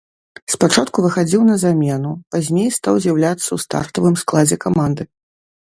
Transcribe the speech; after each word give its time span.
Спачатку 0.53 1.03
выхадзіў 1.05 1.43
на 1.49 1.57
замену, 1.65 2.11
пазней 2.37 2.69
стаў 2.79 2.95
з'яўляцца 3.07 3.47
ў 3.51 3.57
стартавым 3.67 4.19
складзе 4.25 4.61
каманды. 4.69 5.03